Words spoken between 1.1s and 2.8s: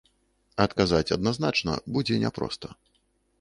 адназначна будзе няпроста.